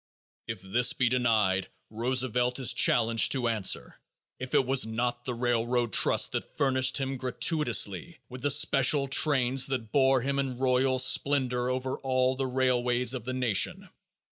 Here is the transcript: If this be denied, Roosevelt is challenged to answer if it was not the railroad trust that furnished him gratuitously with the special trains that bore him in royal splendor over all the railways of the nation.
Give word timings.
If 0.47 0.63
this 0.63 0.93
be 0.93 1.09
denied, 1.09 1.69
Roosevelt 1.91 2.57
is 2.57 2.73
challenged 2.73 3.33
to 3.33 3.47
answer 3.47 3.99
if 4.39 4.55
it 4.55 4.65
was 4.65 4.83
not 4.83 5.25
the 5.25 5.35
railroad 5.35 5.93
trust 5.93 6.31
that 6.31 6.57
furnished 6.57 6.97
him 6.97 7.17
gratuitously 7.17 8.17
with 8.27 8.41
the 8.41 8.49
special 8.49 9.07
trains 9.07 9.67
that 9.67 9.91
bore 9.91 10.21
him 10.21 10.39
in 10.39 10.57
royal 10.57 10.97
splendor 10.97 11.69
over 11.69 11.99
all 11.99 12.35
the 12.35 12.47
railways 12.47 13.13
of 13.13 13.25
the 13.25 13.33
nation. 13.33 13.89